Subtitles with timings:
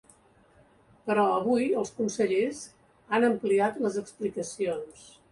[1.09, 2.61] Però avui els consellers
[3.17, 5.05] han ampliat les explicacions.